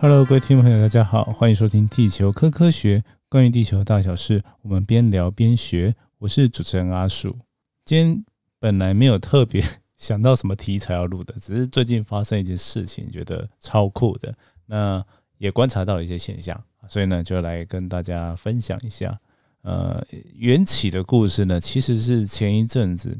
[0.00, 5.92] Hello，各位听众朋友，大家好，欢迎收听《地球科科学》，关于地球大小事，我们边聊边学。
[6.18, 7.36] 我是主持人阿树。
[7.84, 8.24] 今天
[8.60, 9.60] 本来没有特别
[9.96, 14.32] 想到什么题材要录的，只是最近发生一件事情，觉得超酷的，
[14.66, 15.04] 那
[15.38, 19.18] 也观察到了一些现象，所以呢，就来跟大家分享一下。
[19.62, 20.00] 呃，
[20.36, 23.18] 缘起的故事呢，其实是前一阵子。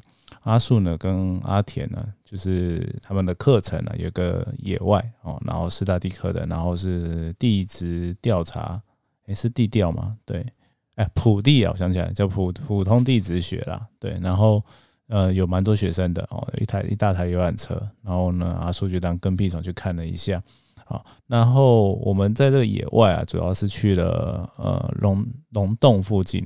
[0.48, 8.80] 阿树呢，跟阿田呢，就是他们的课程呢，有个野外哦，然后是大地科的，然后是地质调查，
[9.26, 10.16] 诶，是地调吗？
[10.24, 10.46] 对，
[10.94, 14.64] 哎，普地啊，我想起来叫普普通地质学啦，对，然后
[15.08, 20.42] 呃，有蛮多学生的哦，一台一大台游览车，然后呢，阿树就当跟屁虫去看了一下，
[20.86, 26.42] 好，然后我们在这个野外啊，主要是去了呃龙龙洞附近，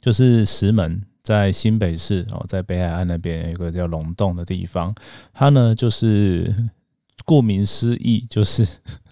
[0.00, 1.00] 就是石门。
[1.24, 4.94] 在新北市哦，在北海岸那边有一个叫龙洞的地方，
[5.32, 6.54] 它呢就是
[7.24, 8.62] 顾名思义，就是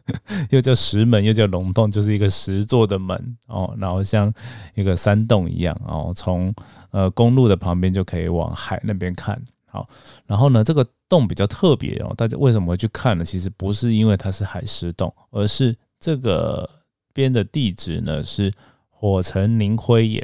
[0.50, 4.30] 又叫石门，又叫龙洞，就是一个石做的门哦，然后像
[4.74, 6.54] 一个山洞一样哦，从
[6.90, 9.42] 呃公路的旁边就可以往海那边看。
[9.64, 9.88] 好，
[10.26, 13.24] 然后呢，这个洞比较特别哦，大家为什么会去看呢？
[13.24, 16.68] 其实不是因为它是海蚀洞，而是这个
[17.14, 18.52] 边的地质呢是
[18.90, 20.22] 火成凝灰岩。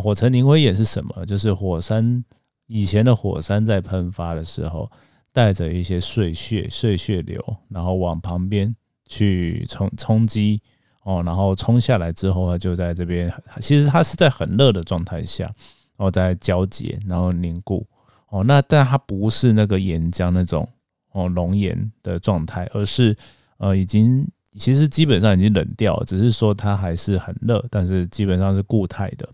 [0.00, 1.24] 火成凝灰岩是什么？
[1.24, 2.24] 就是火山
[2.66, 4.90] 以前的火山在喷发的时候，
[5.32, 8.74] 带着一些碎屑、碎屑流，然后往旁边
[9.06, 10.60] 去冲冲击
[11.04, 13.32] 哦，然后冲下来之后，它就在这边。
[13.60, 17.86] 其实它是在很热的状态下，然后在交结，然后凝固
[18.30, 18.42] 哦。
[18.44, 20.66] 那但它不是那个岩浆那种
[21.12, 23.14] 哦熔岩的状态，而是
[23.58, 29.28] 呃已经其实基本上已经冷掉，只是说它还是很热，但是基本上是固态的。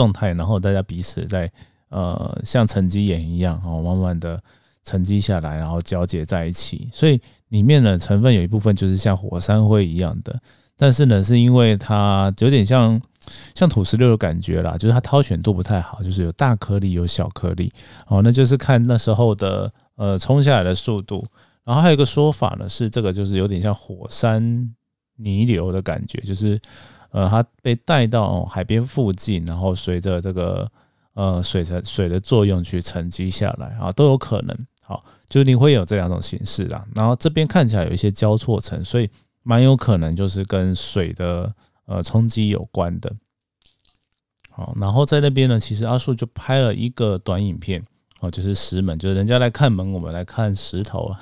[0.00, 1.50] 状态，然后大家彼此在
[1.90, 4.42] 呃像沉积岩一样哦，慢慢的
[4.82, 6.88] 沉积下来，然后交结在一起。
[6.90, 10.40] 所以里面的成分有一部分就是像火山灰一样的，
[10.76, 12.98] 但是呢，是因为它有点像
[13.54, 17.70] 像土石流的感觉啦，就是它挑选度不太好，就是有大颗粒有小颗粒
[18.06, 21.22] 哦，那就是看那时候的呃冲下来的速度。
[21.62, 24.40] 然后还有一个说法呢，是这个就是有点像火山
[25.16, 26.58] 泥流的感觉，就是。
[27.10, 30.70] 呃，它被带到海边附近，然后随着这个
[31.14, 34.56] 呃水的水的作用去沉积下来啊，都有可能。
[34.82, 36.84] 好，就你会有这两种形式啊。
[36.94, 39.08] 然后这边看起来有一些交错层，所以
[39.42, 41.52] 蛮有可能就是跟水的
[41.86, 43.12] 呃冲击有关的。
[44.50, 47.82] 好，然后在那边呢，其实阿树就拍了一个短影片
[48.20, 51.20] 哦，就是石门，就是人家来看门，我们来看石头啊。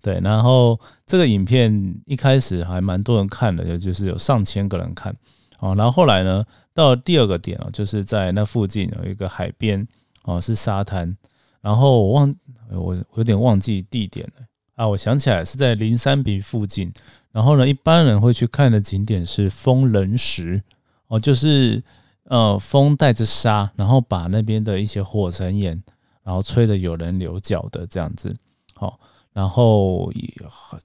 [0.00, 5.14] 对，然后这个影片一开始还蛮多人看的，就就是有上千个人看，
[5.58, 6.44] 哦，然后后来呢，
[6.74, 9.86] 到了第二个点哦，就是在那附近有一个海边
[10.24, 11.16] 哦，是沙滩，
[11.60, 12.34] 然后我忘
[12.70, 14.44] 我有点忘记地点了。
[14.74, 16.90] 啊，我想起来是在灵山鼻附近，
[17.30, 20.62] 然后呢，一般人会去看的景点是风人石。
[21.08, 21.82] 哦，就是
[22.24, 25.80] 呃风带着沙，然后把那边的一些火成岩，
[26.24, 28.34] 然后吹得有人流脚的这样子，
[28.74, 28.98] 好。
[29.32, 30.34] 然后也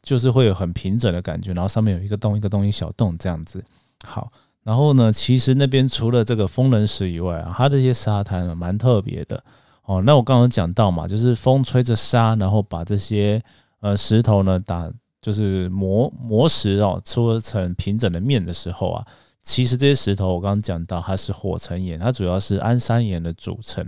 [0.01, 3.61] 就是会有很平整的感觉，然后上面有一个洞一个洞一小洞这样子。
[4.05, 4.31] 好，
[4.63, 9.43] 然后呢，其实那边除了这个风人石以外啊，它这些沙滩蛮特别的
[9.83, 10.01] 哦。
[10.01, 13.41] 那我刚刚讲到嘛，就是风吹着沙，然后把这些
[13.81, 14.89] 呃石头呢打，
[15.21, 19.05] 就是磨磨石哦，搓成平整的面的时候啊，
[19.43, 23.85] 其实这些石头我刚刚讲到它是火成岩，它主要是安山岩的组成。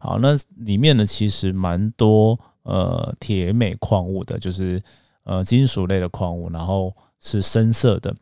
[0.00, 2.38] 好，那里面呢其实蛮多。
[2.64, 4.82] 呃，铁镁矿物的，就是
[5.24, 8.14] 呃金属类的矿物，然后是深色的。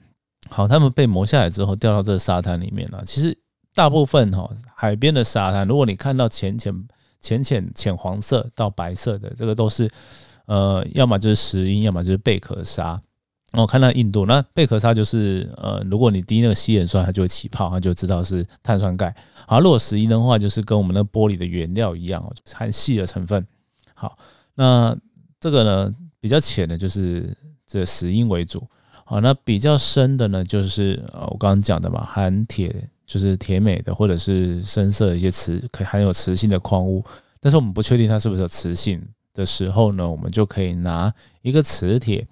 [0.48, 3.02] 好，它们被磨下来之后掉到这个沙滩里面了。
[3.04, 3.36] 其实
[3.74, 6.74] 大部分哈海边的沙滩，如果你看到浅浅
[7.20, 9.88] 浅浅浅黄色到白色的，这个都是
[10.46, 13.00] 呃要么就是石英，要么就是贝壳沙。
[13.52, 19.14] 我看到印度那贝壳沙就是呃，如果你滴那个稀盐酸，它就会起泡，它就知道是碳酸钙。
[19.46, 22.24] 好，如果石英的话，就是跟我们那玻璃的原料一样，
[22.54, 23.44] 含细的成分。
[24.00, 24.16] 好，
[24.54, 24.96] 那
[25.38, 27.36] 这个呢比较浅的，就是
[27.66, 28.66] 这石英为主。
[29.04, 32.74] 好，那比较深的呢，就是呃我刚刚讲的嘛，含铁，
[33.04, 37.04] 就是铁镁的，或者是深色一些磁，可含有磁性的矿物。
[37.40, 39.02] 但是我们不确定它是不是有磁性
[39.34, 41.12] 的时候呢，我们就可以拿
[41.42, 42.26] 一个磁铁，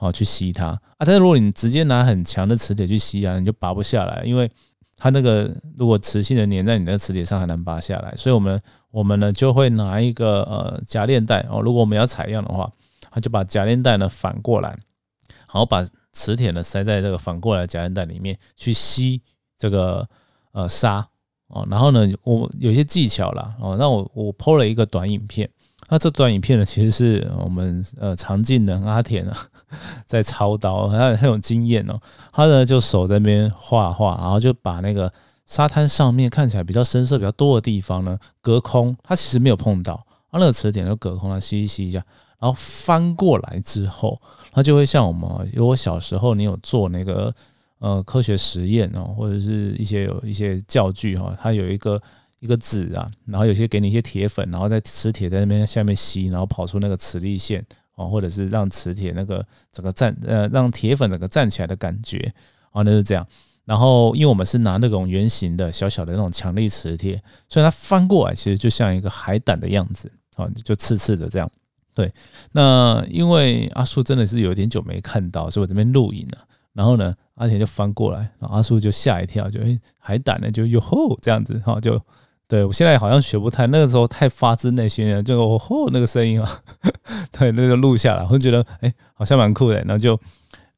[0.00, 0.80] 哦去吸它啊。
[0.98, 4.50] 但是如果你直接拿很强的磁铁去吸啊，你就拔不下来，因为
[4.96, 8.14] 它那个如果磁性的粘在你的磁铁上，很难拔下来。
[8.16, 8.60] 所以我们。
[8.94, 12.70] 我们呢就会拿一个呃夹链袋哦，如果我们要采样的话，
[13.10, 19.20] 他就把夹链袋呢反过来，然后把磁铁呢塞在这个反过来的夹链袋里面去吸
[19.58, 20.08] 这个
[20.52, 21.04] 呃沙
[21.48, 25.50] 哦，然后呢我有些技巧啦哦，那我我抛了一个短影片
[25.94, 29.36] 那这段影片呢，其实是我们呃常进人阿田啊
[30.08, 31.96] 在操刀，他很有经验哦。
[32.32, 35.12] 他呢就手在那边画画，然后就把那个
[35.46, 42.04] 沙滩上面看起来比较深色比较多的地方呢隔空，他其实没有碰到，他那个磁铁就隔空，了吸一吸一下，
[42.40, 44.20] 然后翻过来之后，
[44.50, 47.32] 它就会像我们，如果小时候你有做那个
[47.78, 52.02] 呃科学实验哦，或者是一些有一些教具哈，它有一个。
[52.44, 57.64] 一个纸啊，然后有些给你一些铁粉，然后在磁铁在那边下面吸，然后跑出那个磁力线
[57.94, 59.42] 哦，或者是让磁铁那个
[59.72, 62.30] 整个站呃，让铁粉整个站起来的感觉
[62.70, 63.26] 啊，那是这样。
[63.64, 71.50] 然后因为我们是拿那种圆形的小小的那种强力磁铁，所以它翻过来其实就像一个海胆的样子啊，就刺刺的这样。
[71.94, 72.12] 对，
[72.52, 76.46] 那因为阿叔真的是有点久没看到，所以我这边录影了。
[76.74, 81.98] 然后呢，阿田就翻过来，然后阿叔就吓一跳，就诶海胆呢，就哟吼这样子哈，就。
[82.46, 86.62] 对我现在好像学不太，那个时候太发自内心了，就哦吼那个声音啊，
[87.32, 90.18] 对，那就录下来，我就觉得哎好像蛮酷的，然后就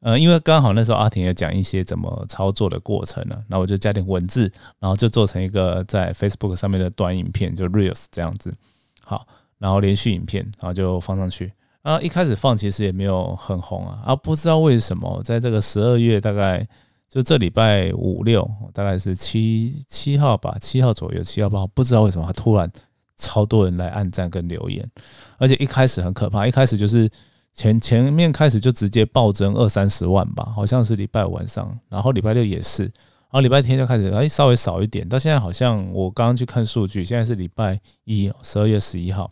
[0.00, 8.54] 呃因为刚好那时候阿婷也讲一些怎么操作的过程呢，然后我就加点文字，然后就做成一个在 Facebook 上面的短影片，就 Reels 这样子，
[9.04, 9.26] 好，
[9.58, 11.52] 然后连续影片，然后就放上去，
[11.82, 16.66] 啊一开始放其实也没有很红啊，啊不知道为什么在这个十二月大概。
[17.08, 22.70] 就这礼拜五六，大概是七七号吧，七号左右，七号八号，不知道为什么突然
[23.17, 24.87] 超多人来按赞跟留言，
[25.38, 27.08] 而且一开始很可怕，一开始就是
[27.55, 39.31] 前前面开始就直接暴增二三十万吧，好像是礼拜五晚上，然后礼拜六也是，然后礼拜天就开始哎稍微少一点，到现在好像我刚刚去看数据，现在是礼拜一十二月十一号，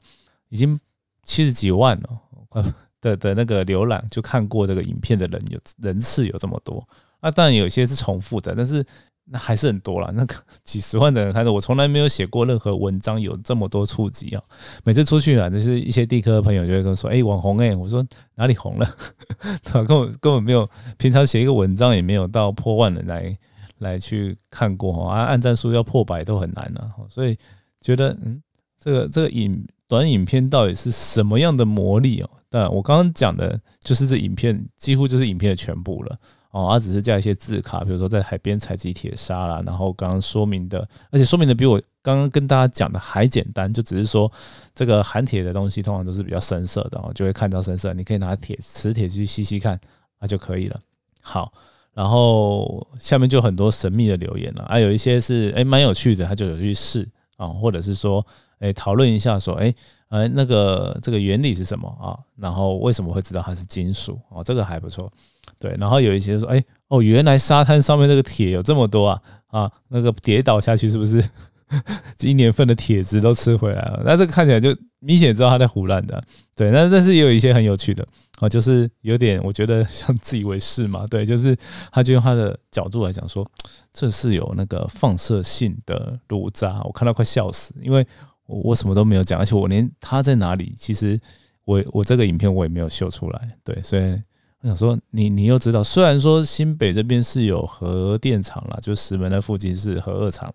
[0.48, 0.78] 已经
[1.24, 2.64] 七十几万了，
[3.02, 6.86] 的的那个浏览就看过这个影片的人有人次有这么多。
[7.24, 8.84] 那当然有些是重复的，但是
[9.24, 10.12] 那还是很多了。
[10.12, 14.42] 那个 几十万的人看到，我从来没有写过任何文章有这么多触及啊！
[14.84, 18.96] 每次出去啊，就是一些地科的朋友就会跟我说：“哎，网红哎！”我说哪里红了？
[19.64, 19.84] 对吧？
[19.84, 20.68] 根本根本没有，
[20.98, 23.38] 平常写一个文章也没有到破万人来
[23.78, 25.14] 来去看过哈。
[25.14, 27.34] 啊，按赞数要破百都很难了，所以
[27.80, 28.42] 觉得嗯，
[28.78, 32.28] 这个这个影短影片到底是什么样的魔力哦？
[32.50, 36.18] 但我刚刚讲的就是这影片几乎就是影片的全部了。
[36.54, 44.30] 哦，它只是加一些字卡，比如说在海边采集铁砂啦，然后刚刚说明的，而且说明的比我刚刚跟大家讲的还简单，就只是说
[44.72, 49.76] 这个含铁的东西通常都是比较深色的，哦，就会看到深色，你可以拿铁磁铁去吸吸看，
[50.20, 50.78] 那就可以了。
[51.20, 51.52] 好，
[51.92, 57.04] 然后下面就很多神秘的留言了，还有一些是哎蛮有趣的，他就有去试
[57.36, 58.24] 啊，或者是说
[58.60, 59.74] 哎讨论一下说哎
[60.08, 65.10] 呃那个这个原理是什么啊，然后为什么会知道它是金属哦，这个还不错。
[65.58, 71.22] 对，然后有一些说，哎，哦，原来沙滩上面那个铁有这么多啊，啊，那个跌倒下去是不是
[72.20, 74.02] 一年份的铁子都吃回来了？
[74.04, 76.22] 那这个看起来就明显知道他在胡乱的。
[76.54, 78.06] 对，那但是也有一些很有趣的，
[78.38, 81.06] 啊，就是有点我觉得像自以为是嘛。
[81.10, 81.56] 对，就是
[81.90, 83.46] 他就用他的角度来讲说，
[83.92, 88.06] 这是有那个放射性的炉渣，我看到快笑死，因为
[88.46, 91.18] 我我什么都没有讲，而且我连他在哪里，其实
[91.64, 93.56] 我我这个影片我也没有秀出来。
[93.64, 94.20] 对，所以。
[94.64, 100.50] 我想说，你你又知道，虽然说新北这边是有核电厂啦，就石门的附近是核二厂，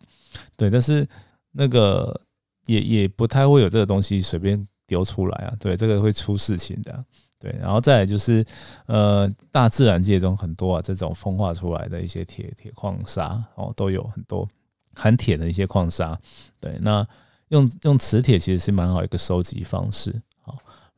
[0.57, 1.07] 对，但是
[1.51, 2.19] 那个
[2.65, 7.05] 也也不太会有这个东西随便丢出来啊，对，这个会出事情的，
[7.37, 8.43] 对，然后再来就是，
[8.87, 14.47] 呃，大自然界中很多啊这种风化出来的一些铁铁矿砂哦，都有很多
[14.95, 16.19] 含铁的一些矿砂，
[16.59, 17.07] 对，那
[17.49, 20.19] 用用磁铁其实是蛮好一个收集方式。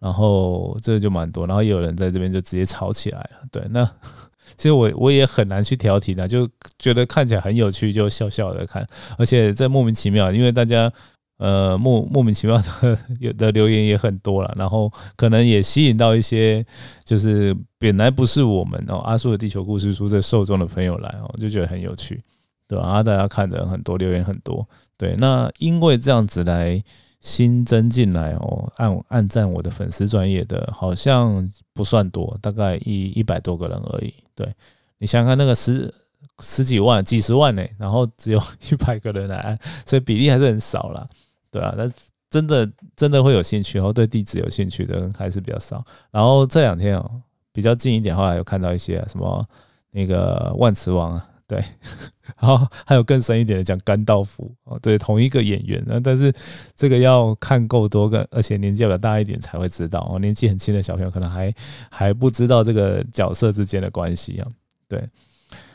[0.01, 3.43] 然后这就蛮多，然后也有人在这边就直接吵起来了。
[3.51, 3.85] 对，那
[4.57, 8.83] 其实我我也很难去挑剔的，就觉得看起来很有趣，就笑笑的看。
[9.19, 10.91] 而且这莫名其妙，因为大家
[11.37, 16.65] 呃莫莫名其妙的有 的留言也很多了，然后可能也吸引到一些
[17.05, 22.19] 就是本来不是我们哦阿叔的地球故事书这受众的朋友来哦，就觉得很有趣，
[22.67, 22.85] 对吧？
[22.85, 24.67] 啊，大家看的很多，留言很多，
[24.97, 25.15] 对。
[25.19, 26.83] 那因为这样子来。
[27.21, 34.13] 新增进来哦，按按赞我的粉丝专业的，好像不算多，大概一一百多个人而已。
[34.35, 34.51] 对
[34.97, 35.93] 你想想看，那个十
[36.39, 41.07] 十几万、几十万呢，然后只有一百个人来按，所以比例还是很少啦，
[41.51, 41.87] 对啊，那
[42.29, 45.85] 真的真的会有兴趣，然后对地址有兴趣的人还是比较少。
[46.09, 47.21] 然后这两天哦，
[47.53, 49.47] 比较近一点，后来有看到一些什么
[49.91, 51.27] 那个万磁王啊。
[51.51, 51.61] 对，
[52.39, 56.33] 然后还有更深一点的讲甘道夫哦，对，同一个演员呢，但是
[56.77, 61.53] 这个要看够多个，而且年纪比较大一点才会知道哦，年纪很轻的小朋友可能还
[61.89, 64.47] 还不知道这个角色之间的关系啊。
[64.87, 65.05] 对，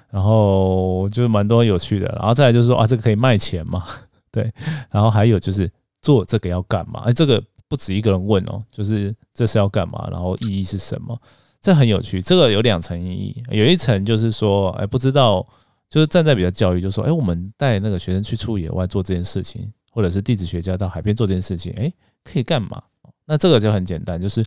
[0.08, 3.84] 然后就是蛮多有趣的，然后再来就是说啊，这个可以卖钱嘛？
[4.32, 4.50] 对，
[4.90, 7.02] 然后还有就是做这个要干嘛？
[7.04, 11.20] 哎，这个不止一个人问哦，就是这是要干嘛，然后意义是什么？
[11.60, 12.22] 这很有趣。
[12.22, 15.44] 这个有两层意义，有一层就是说，哎，不知道，
[15.88, 21.92] 就是站在比较教育，就说，哎，我们带那个学生去出野外做这件事情，或者是地质学家到海边做这件事情，哎，
[22.24, 22.82] 可以干嘛？
[23.24, 24.40] 那这个就很简单，就是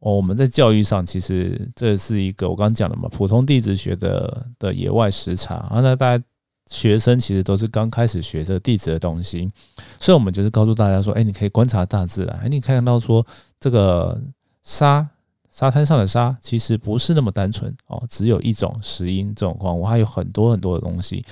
[0.00, 6.24] 哦，我们在教育上其实这是一个我刚刚讲的嘛，普通地质学的的野外实查啊，那大家。
[6.68, 9.48] 学生其实都是刚开始学这地质的东西，
[10.00, 13.24] 所以我们就是告诉大家说，哎，你可以观察大自然，哎，你看到说
[13.60, 14.20] 这个
[14.64, 15.08] 沙
[15.56, 21.24] 沙滩上的沙其实不是那么单纯哦，只有一种石英这种矿物，还有很多很多的东西。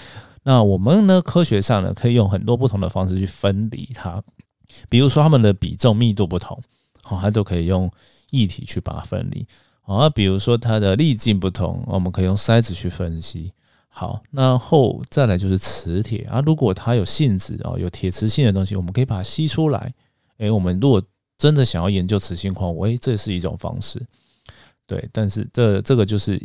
[0.44, 4.22] 那我们呢，科学上呢，可以用很多不同的方式去分离它，
[4.88, 6.58] 比如说它们的比重密度不同，
[7.02, 7.90] 好，它都可以用
[8.30, 9.46] 液体去把它分离。
[9.82, 13.52] 好，比如说它的粒径不同，我们可以用筛子去分析。
[13.88, 16.40] 好，那后再来就是磁铁啊。
[16.46, 19.92] 如果它有性质哦，有铁磁性的东西，我们可以把它吸出来。
[20.38, 21.02] 诶，我们如果
[21.44, 24.02] 真的想要研究磁性矿物，诶，这是一种方式。
[24.86, 26.40] 对，但是这这个就是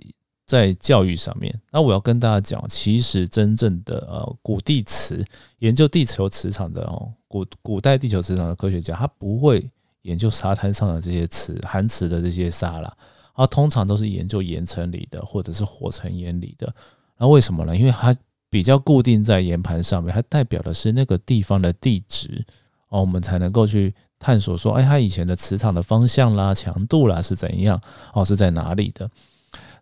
[0.45, 1.57] 在教育上面。
[1.71, 5.23] 那我要跟大家讲，其实真正的呃古地磁
[5.59, 9.65] 研究地球磁场的哦，古古代地球磁场的科学家，他不会
[10.01, 12.93] 研究沙滩上的这些磁含磁的这些沙啦，
[13.31, 16.75] 啊，通常都是研究岩层里的或者是火成岩里的。
[17.17, 17.73] 那为什么呢？
[17.73, 18.13] 因为它
[18.49, 22.45] 比较固定在岩盘上面，它代表的是那个地方的地质
[22.89, 27.81] 哦，我们才能够去探索说，哎，它以前的磁场的方向啦、强度啦是怎样
[28.13, 29.09] 哦，是在哪里的？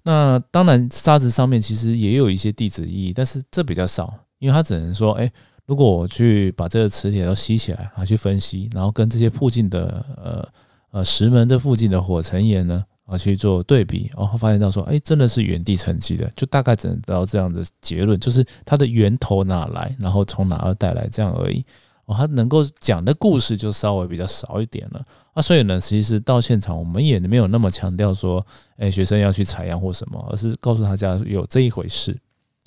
[0.03, 5.29] 那当然，沙子上面其实也有一些地质意义，但是这比较少，因为它只能说，哎，
[5.65, 10.47] 如果我去把这个磁铁都吸起来，然后去分析，然后跟这些附近的呃
[10.91, 12.85] 呃石门这附近的火成岩呢？
[13.07, 21.65] 啊，去做对比，然后发现到说，哎，真的是原地沉积的，就大概只能得到这样的结论，就是它的源头哪来，然后从哪儿带来这样而已。
[22.07, 25.05] 哦，他能够讲的故事就稍微比较少一点了。
[25.33, 28.43] 啊，所以呢，其实到现场我们也没有那么强调说，
[28.77, 32.19] 哎，学生要去采样或什么，而是告诉大家有这一回事。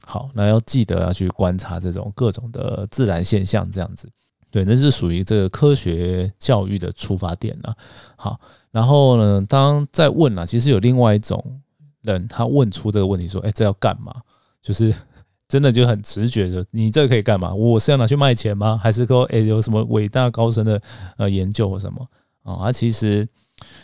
[0.02, 4.08] 好，那要记得要去观察这种各种的自然现象，这样子。
[4.50, 7.76] 对，那是属于这个科学教育的出发点了。
[8.14, 8.38] 好。
[8.72, 11.60] 然后呢，当再问了，其实有另外一种
[12.02, 14.14] 人，他问出这个问题说：“哎，这要干嘛？”
[14.62, 14.94] 就是
[15.50, 17.52] 真的就很直觉的，你这个可以干嘛？
[17.52, 18.80] 我是要拿去卖钱吗？
[18.82, 20.80] 还是说，哎，有什么伟大高深的
[21.18, 22.06] 呃研究或什么
[22.42, 22.54] 啊？
[22.54, 23.28] 啊，其实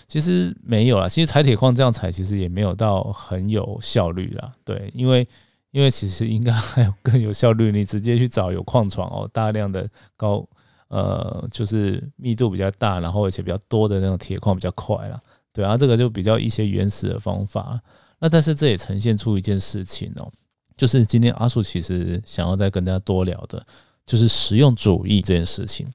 [0.08, 1.08] 其实没有啦。
[1.08, 4.52] 其实采铁矿这样采，其实也没有到很有效率啦。
[4.64, 5.28] 对，因为
[5.73, 10.49] 因为其实应该还有更有效率，你直接去找有矿床哦，大量的高。
[10.88, 15.20] 呃，就是密度比较大，然后而且比较多的那种铁矿比较快啦，
[15.52, 17.80] 对啊，这个就比较一些原始的方法。
[18.20, 20.30] 那但是这也呈现出一件事情哦，
[20.76, 23.64] 就是今天阿树其实想要再跟大家多聊的，
[24.04, 25.87] 就是实用主义这件事情。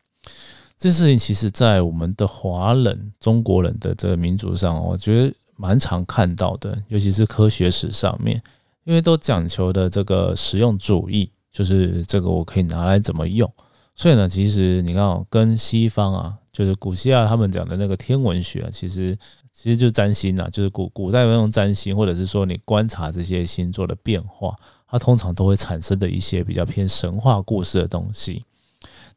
[0.77, 8.41] 这件事情其实在我们的华人、中国人的这个民族上，我觉得蛮常看到的，尤其是科学史上面，
[8.83, 13.47] 因为都讲求的这个实用主义，就是这个我可以拿来怎么用。
[13.93, 19.17] 所以呢，其实你看，跟西方啊，就是古希腊他们讲的那个天文学，其实
[19.53, 24.55] 其实就占星啊，就是古古代用占星，或者是说你观察这些星座的变化，
[24.87, 28.43] 它通常都会产生的一些比较偏神话故事的东西。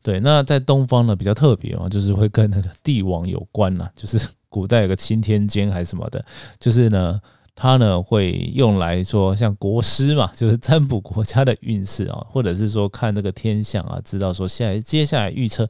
[0.02, 6.24] 对，那在东方呢比较特别啊，就是会跟那个帝王有关呐，就是 古代有个钦天监还是什么的，
[6.58, 7.20] 就是呢。
[7.56, 15.64] 它呢会用来说像国师嘛，就是占卜国家的运势啊，或者是说看那个天象啊，知道说下来接下来预测，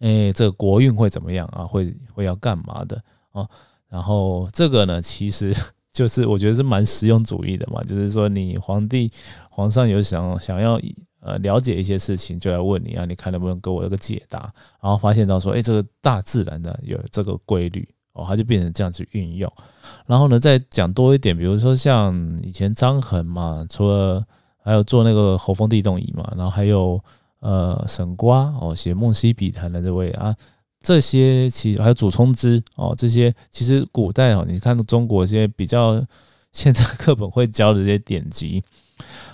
[0.00, 1.64] 哎，这个国运会怎么样啊？
[1.64, 3.00] 会会要干嘛的
[3.32, 3.48] 哦？
[3.88, 5.54] 然后这个呢，其实
[5.90, 9.10] 就是我觉得是蛮实用主义的嘛，就是说你皇帝
[9.48, 10.80] 皇上有想想要
[11.20, 14.52] 呃了解一些事情，就来问你啊，你看能不能给我一个解答？
[14.82, 17.88] 然后发现到说，哎，这个大自然的有这个规律。
[18.12, 19.48] 哦，它就变成这样去运用，
[20.04, 24.22] 然后呢，再讲多一点，比如说像以前张衡嘛，除了
[24.58, 27.00] 还有做那个侯风地动仪嘛，然后还有
[27.40, 30.34] 呃沈瓜哦写《梦溪笔谈》的这位啊，
[30.80, 36.04] 这些其实还有祖冲之哦，这些其实古代哦，你看中国这些比较
[36.52, 38.62] 现在课本会教的这些典籍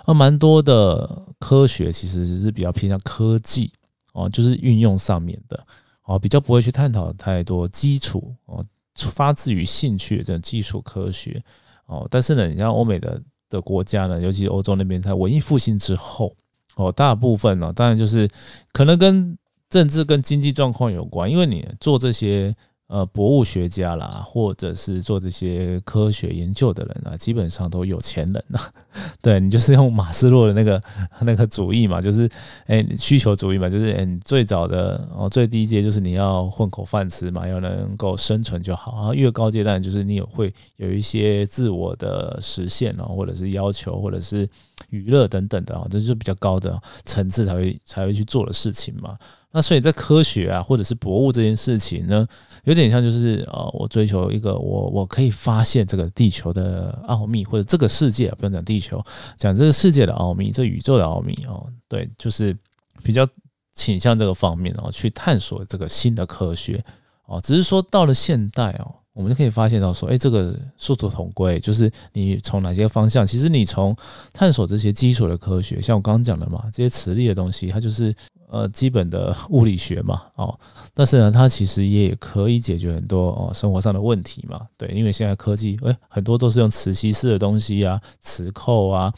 [0.04, 3.70] 啊，蛮多的科学其实是比较偏向科技
[4.12, 5.66] 哦，就是运用上面的。
[6.08, 11.42] 哦，比较不会去探讨太多基础哦，发自于兴趣的这种基础科学
[11.86, 12.06] 哦。
[12.08, 16.32] 但是呢，你像欧美的的国家呢，尤其欧洲那边，在文艺复兴之后
[16.76, 18.30] 哦，大部分呢，当然就是
[18.72, 19.36] 可能跟
[19.68, 22.54] 政治跟经济状况有关，因为你做这些
[22.88, 28.60] 呃，博物学家啦，或者是做这些科学研究的人啊，基本上都有钱人呐。
[29.20, 30.80] 对你就是用马斯洛的那个
[31.22, 32.30] 那个主义嘛，就是
[32.66, 38.94] 哎需求主义嘛，就是哎最早的哦最低阶就是你要混口饭吃嘛，要能够生存就好。
[38.94, 44.48] 然后越高阶段就是你有会有一些自我的实现哦，或者是要求，或者是
[44.90, 49.18] 娱乐等等的啊，这就是比较高的层次才会才会去做的事情嘛。
[49.52, 52.26] 那所以在科学啊，或者是博物这件事情呢，
[52.64, 59.02] 有点像就是呃，我追求一个我我可以发现这个地球的奥秘，或者这个世界不用讲地球，
[59.38, 62.54] 讲这个世界的奥秘，这宇宙的奥秘哦，对，就是
[63.02, 63.26] 比较
[63.72, 66.84] 倾向这个方面哦，去探索这个新的科学
[67.24, 67.40] 哦。
[67.40, 73.96] 只是说到了现代哦，我们就可以发现到说，哎，这个殊途同归，就是你从哪些方向，其实你从
[74.34, 78.14] 探索这些基础的科学，像我刚刚讲的嘛，这些磁力的东西，它就是。
[78.48, 80.58] 呃，基本的物理学嘛，哦，
[80.94, 89.12] 但是呢，它其实也可以解决很多哦生活上的问题嘛，对，因为现在科技，诶，很多都是用磁吸式的东西啊，磁扣啊，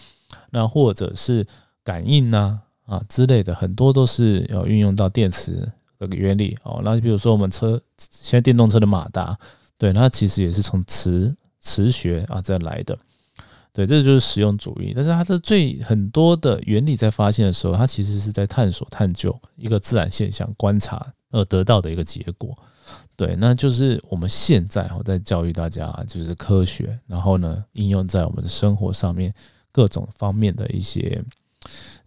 [0.51, 1.47] 那或者是
[1.85, 6.81] 感应呐，啊之类的，很多都是要运用到电磁的原理哦。
[6.83, 9.39] 那比如说我们车现在电动车的马达，
[9.77, 12.99] 对，它其实也是从磁磁学啊这来的。
[13.79, 14.93] 对，这就是实用主义。
[14.93, 22.59] 但是它的最很多的原理在发现的时候，它其实是在探索、探究一个自然现象、观察而得到的一个结果。
[23.15, 29.33] 对，那就是我们现在我在教育大家，就是科学，然后呢应用在我们的生活上面
[29.71, 31.25] 各种方面的一些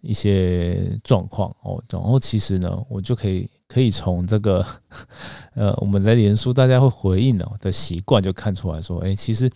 [0.02, 1.82] 一些状况哦。
[1.88, 4.62] 然后其实呢，我就可以可以从这个
[5.56, 9.50] 呃我们在连书大家会回应的的习惯就看出来说，哎，其实。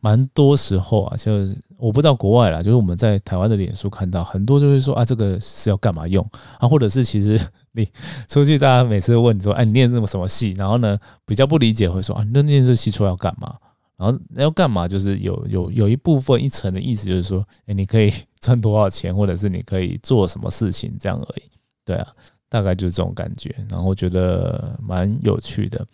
[0.00, 6.24] 蛮多时候啊，就是我不知道国外啦，就是我们在台湾的脸书看到很多就会说啊，这个是要干嘛用
[6.58, 6.66] 啊？
[6.66, 7.38] 或者是其实
[7.72, 7.86] 你
[8.28, 10.52] 出去，大家每次问你说，哎，你念什么什么戏？
[10.56, 13.56] 然后呢，比较不理解会说啊，那念这戏出来要干嘛？
[13.96, 14.86] 然后要干嘛？
[14.88, 21.42] 就是有有有一部分一层的意思就是说，哎，你可以赚多少钱，或者是你可以做什么事情这样而已。
[21.84, 22.06] 对啊，
[22.48, 23.54] 大概就是这种感觉。
[23.68, 25.84] 然后觉得蛮有趣的。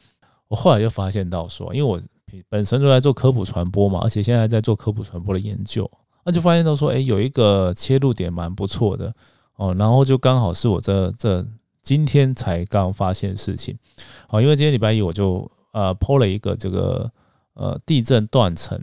[0.49, 2.01] 我后来就发现到说，因为我。
[2.49, 5.89] 本身就在做科普传播嘛，而且现在在做科普传播的研究，
[6.25, 9.15] 那就发现到说，哎，有一个切入点蛮不错的
[9.57, 11.47] 哦，然后就刚好是我这这
[11.81, 13.79] 今天才刚发现事情，
[14.27, 17.09] 好，因为今天礼拜一我就呃抛了一个这个
[17.55, 18.83] 呃地震断层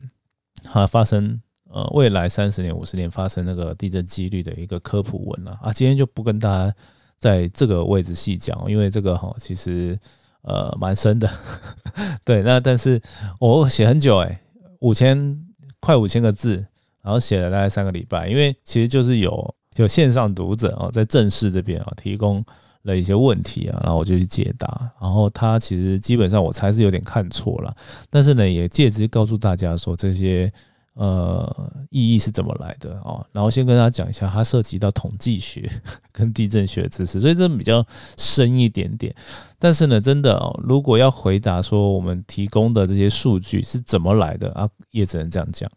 [0.65, 6.73] 哈发生呃未来三十年五十年发生那个地震几率的一个科普文了啊，今天就不跟大家
[7.17, 9.99] 在这个位置细讲，因为这个哈其实。
[10.43, 11.29] 呃，蛮深的，
[12.25, 13.01] 对，那但是
[13.39, 14.41] 我写很久哎，
[14.79, 15.39] 五千
[15.79, 16.65] 快五千个字，
[17.01, 22.43] 然后写了大概三个礼拜，因为其实就是有有线上读者啊，在正式这边啊提供
[22.83, 27.75] 了一些问题啊，然后我就去解答，然后他其实基本上我猜是有点看错了，
[28.09, 30.51] 但是呢，也借机告诉大家说这些。
[30.93, 33.25] 呃，意义是怎么来的哦？
[33.31, 35.71] 然后先跟大家讲一下，它涉及到统计学
[36.11, 37.85] 跟地震学的知识，所以这比较
[38.17, 39.15] 深一点点。
[39.57, 45.69] 但是呢，真的，如果要回答说我们提供的这些数据是怎么来的啊，也只能这样讲。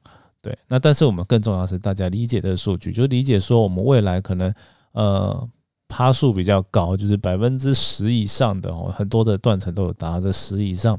[0.43, 4.53] 对，那但是我们更重要的是大家理解这个数据，就理解说我们未来可能
[4.93, 5.49] 呃
[5.87, 10.99] 趴数比较高，就是百分之十以上的哦，很多的断层都有达到十以上，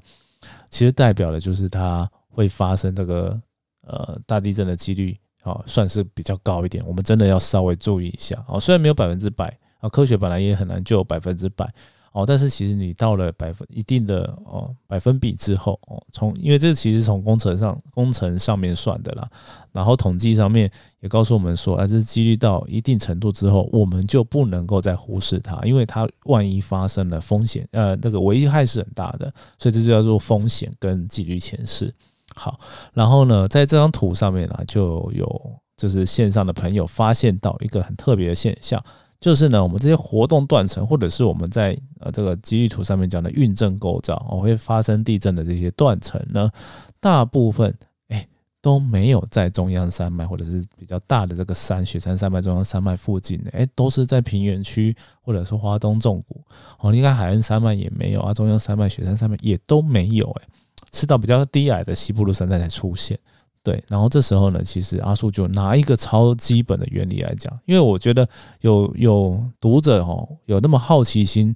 [0.69, 3.37] 其实代表的就是它会发生这个。
[3.85, 6.83] 呃，大地震的几率哦，算是比较高一点。
[6.87, 8.59] 我们真的要稍微注意一下哦。
[8.59, 11.71] 虽然没有百分之百啊，科学本来也很难就有百分之百
[12.11, 12.25] 哦。
[12.25, 19.29] 但是其实你到了百分一定的哦百分比之后哦，从因为这其实是从工程上工程上面算的啦，
[19.71, 20.71] 然后统计上面
[21.01, 31.93] 也告诉我们说，啊，这几率到一定程度之后，我们就不能够再忽视它，因为它万一发生了风险，呃，那个危害是很大的，所以这就叫做风险跟几率前世。
[32.35, 32.59] 好，
[32.93, 38.83] 然后呢，在这张图上面呢，就有就是线上的朋友发现到一个很特别的现象，
[39.21, 46.51] 就是呢，我们这些活动断层，或者是我们在呃这个基地图上面讲的运震构造，哦，会发生地震的这些断层呢，
[46.99, 47.73] 大部分
[48.09, 48.27] 哎
[48.61, 56.43] 都没有在中央山脉或者是比较大的这个山雪山山脉、中央山脉附近，哎，都是在平原区或者是华东纵谷，
[56.79, 60.47] 哦，你看海岸山脉也没有啊，中央山脉、雪山山脉也都没有，哎。
[60.95, 63.19] 是到比较低矮的西部路山带才出现，
[63.61, 68.25] 对，然后这时候呢，其实阿树就拿一个超基本的原理来讲，因为我觉得
[68.61, 71.53] 有有读者哦有那么好奇心，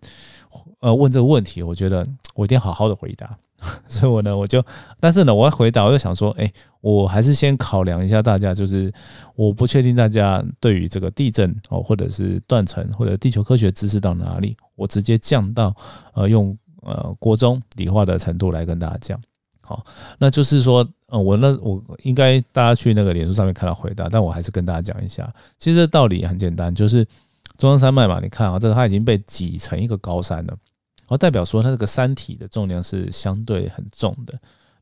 [0.81, 3.37] 呃，问这个问题，我觉得我一定好好的回答，
[3.87, 4.61] 所以我呢我就，
[4.99, 8.91] 但是呢我要回答，我又想说，哎，我还是先考量一下大家，就是
[9.35, 15.73] 我不确定大家对于这个地震哦，或者是断层或者地球科学知识到哪里，我直接降到
[16.13, 16.53] 呃用。
[16.81, 19.21] 呃国中理化的程度来跟大家讲。
[19.69, 19.85] 好，
[20.17, 27.05] 那就是说，呃，我那我应该大家去那个脸书上面看到回答，但我还是跟大家讲一下，其实道理很简单，就是
[27.55, 30.57] 中央山脉嘛，你看啊，这个它已经被挤成一个高山了，
[31.07, 34.33] 而代表说它这个山体的重量是相对很重的。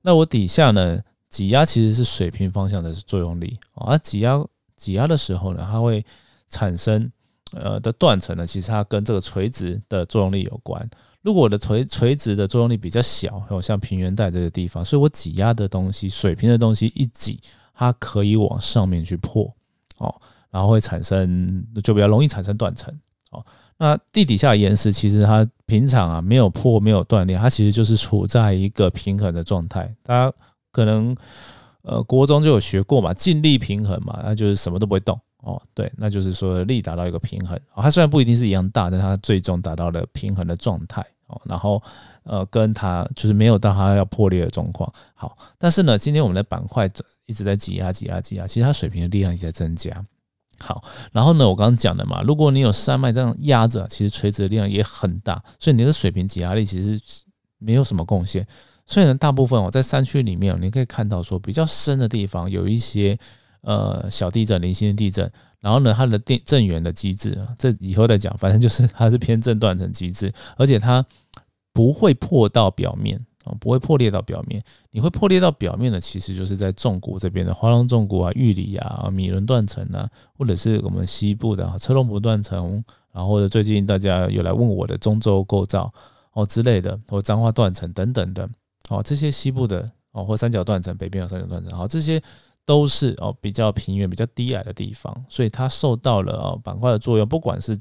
[0.02, 0.98] 那我底下呢，
[1.30, 4.42] 挤压其实是水平方向的作用力啊，挤压
[4.78, 6.02] 挤压的时候呢，它会
[6.48, 7.12] 产生
[7.52, 10.90] 呃的断层呢，其实它跟这个垂直的作用力有关。
[11.28, 17.38] 如果我的垂垂直的作用力比较小，像平原带这个地方，所以我挤压的东西，水平的东西一挤，
[17.74, 19.54] 它可以往上面去破
[19.98, 20.16] 哦，
[20.50, 22.98] 然后会产生就比较容易产生断层
[23.32, 23.46] 哦。
[23.78, 29.94] 那地底下岩石其实它平常啊没有破没有断裂，它其实就是处在一个平衡的状态。
[30.04, 30.34] 大家
[30.72, 31.14] 可能
[31.82, 35.20] 呃国中就有学过嘛，静力平衡嘛，那就是什么都不会动。
[35.40, 41.42] 哦，对，那就是说力达到一个平衡，它虽然不一定是一样大，但它最终达到了平衡的状态哦。
[41.46, 41.82] 然后
[42.24, 44.92] 呃，跟它就是没有到它要破裂的状况。
[45.14, 46.90] 好，但是呢，今天我们的板块
[47.26, 50.06] 一直在挤压、挤压、挤压，其实它水平的力量也在增加。
[50.60, 57.00] 好，然后呢，我刚刚讲的嘛，如果你有山脉这样压着，其实垂直的力量也很大，所以你的水平挤压力其实
[57.58, 58.46] 没有什么贡献。
[58.86, 63.18] 所以呢，大部分我在山区里面，你可以看到说比较深的地方有一些。
[63.68, 71.06] 呃，小地震、零星的地震，然后呢，它的电震源的机制，这以后再讲，反正就是它是偏震断层机制，而且它
[71.74, 74.64] 不会破到表面啊，不会破裂到表面。
[74.92, 85.94] 你会破裂到表面的，其实就是在重谷这边的华龙重谷啊、玉里啊、米伦断层啊，或者是我们西部的车龙不断层，然后或者最近大家有来问我的中州构造
[86.32, 88.50] 哦之类的，或彰化断层等等的
[88.88, 92.24] 哦，这些西部的哦，或三角断层，北边有三角断层，好这些。
[92.68, 97.80] 都是哦比较平原、比较低矮的地方，所以它受到了哦板块的作用，不管是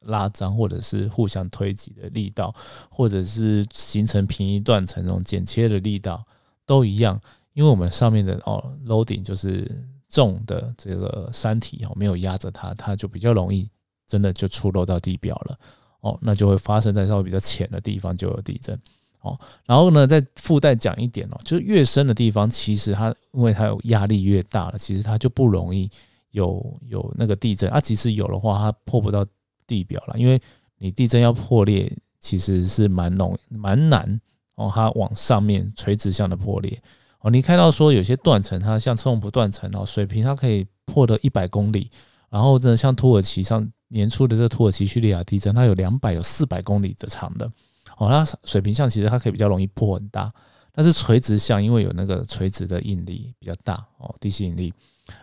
[0.00, 2.54] 拉张或者是互相推挤的力道，
[2.90, 6.24] 或者是形成平移断层那种剪切的力道，
[6.64, 7.20] 都一样。
[7.52, 9.70] 因为我们上面的哦 loading 就是
[10.08, 13.68] 重的这个山体哦没有压着它，它就比较容易
[14.06, 15.58] 真的就出漏到地表了
[16.00, 18.80] 哦，那就会发生在稍微比较浅的地方就有地震。
[19.24, 25.90] 哦，然后呢，再附带讲一点哦，就是越深的地方，其实它因为它有压力越大了，其实它就不容易
[26.32, 27.80] 有有那个地震啊。
[27.80, 29.24] 即使有的话，它破不到
[29.66, 30.38] 地表了，因为
[30.76, 34.20] 你地震要破裂，其实是蛮容蛮难
[34.56, 34.70] 哦。
[34.72, 36.78] 它往上面垂直向的破裂
[37.20, 41.90] 哦，你看到说有些断层，它像车龙不断层哦，水平它可以破的一百公里，
[42.28, 47.50] 然后呢，像土耳其上年初的这土耳其叙利亚地震，它有两百有四百公里的长的。
[47.98, 50.32] 哦，它水平向其实它可以比较容易破很大，
[50.72, 54.74] 但是垂直向因为有那个垂直的引力比较大哦，地心引力，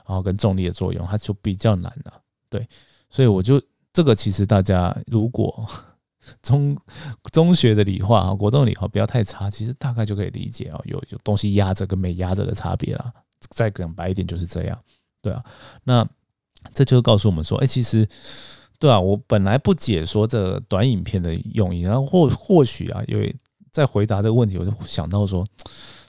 [0.06, 2.22] 然后跟重力的作用，它就比较难了。
[2.50, 2.68] 对，
[3.10, 5.66] 所以我就这个其实大家如果
[6.42, 6.78] 中
[7.32, 13.12] 中学的理化啊，国中理化不要太差，其实大概就可以理解啊，有有东西压着跟没压着的差别啦。
[13.50, 14.80] 再讲白一点就是这样，
[15.22, 15.44] 对啊，
[15.84, 16.08] 那
[16.74, 18.08] 这就告诉我们说，哎，其实。
[18.82, 23.32] 对啊，我本来不解说这短影片的用意，然后或或许啊，因为
[23.72, 25.46] 在回答这个问题，我就想到说，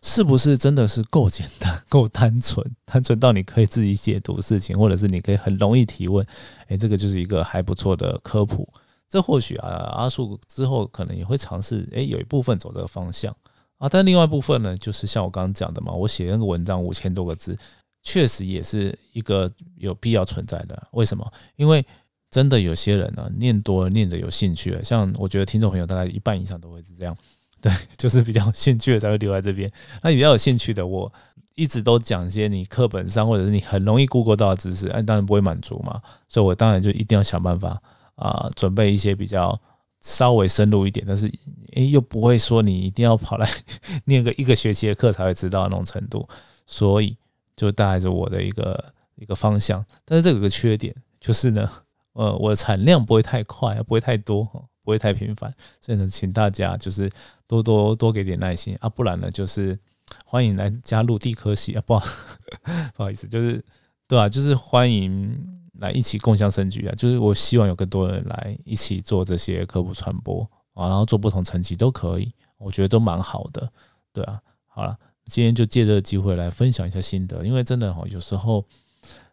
[0.02, 6.26] 是不是真的是够简单、够单纯，单纯到你可以自己解读事情，或者是你可以很容易提问？
[6.66, 8.66] 哎，这个就是一个还不错的科普。
[9.06, 13.36] 这或许啊，阿树之后可能也会尝试，哎，有一部分走这个方向
[13.76, 17.54] 啊，但另外一部分呢，就是像我刚刚讲的嘛，我写那个文章五千多个字，
[18.02, 20.88] 确实也是一个有必要存在的。
[20.92, 21.30] 为什么？
[21.56, 21.84] 因为
[22.32, 24.82] 真的有些人呢，念多了，念的有兴趣了。
[24.82, 27.14] 像我觉得听众朋友大概一半以上都会是这样，
[27.60, 29.70] 对， 就是比较兴趣的才会留在这边。
[30.02, 31.12] 那比较有兴趣的，我
[31.54, 36.00] 一直都讲一些你课本上或者是你很容易 Google 到的知识，哎，当然不会满足嘛。
[36.26, 37.78] 所以我当然就一定要想办法
[38.14, 39.60] 啊，准备一些比较
[40.00, 41.30] 稍微深入一点，但是
[41.74, 43.46] 诶又不会说你一定要跑来
[44.06, 46.26] 念个一个学期的课才会知道那种程度。
[46.66, 47.14] 所以
[47.54, 48.82] 就大概是我的一个
[49.16, 49.84] 一个方向。
[50.06, 51.70] 但是这有个缺点，就是呢。
[52.14, 54.44] 呃，我的产量不会太快，不会太多，
[54.82, 57.10] 不会太频繁，所以呢，请大家就是
[57.46, 59.78] 多多多给点耐心啊，不然呢，就是
[60.24, 61.98] 欢迎来加入地科系啊，不
[62.94, 63.64] 不好意思，就是
[64.06, 64.28] 对啊？
[64.28, 65.34] 就是欢迎
[65.78, 70.42] 来一起共享升局啊，就是我希望有更多人来一起做这些科普传播
[70.74, 73.72] 啊，然后做不同层级都可以，我觉得都蛮好的，
[74.12, 74.38] 对啊。
[74.66, 78.62] 好了，今天就借这个机会来分享一下心得，因为真的哈，有时候。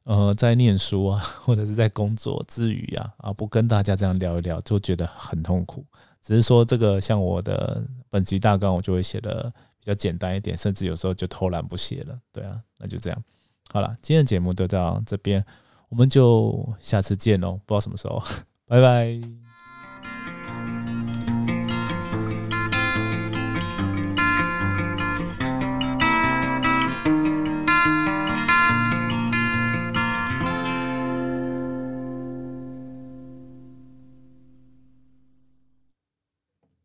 [0.04, 5.86] 呃，在念书啊，或者是在工作之余啊，啊，不跟大家这样聊一聊，就觉得很痛苦。
[6.22, 12.20] 只是说这个像我的本集大纲，我就会写的比较简单一点，甚至有时候就偷懒不写了。
[12.32, 13.24] 对啊，那就这样。
[13.72, 15.46] 好了，今天的节目就到这边，
[15.90, 18.22] 我们就下次见喽，不知道什么时候，
[18.66, 19.49] 拜拜。